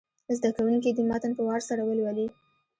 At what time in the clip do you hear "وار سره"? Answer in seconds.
1.47-1.81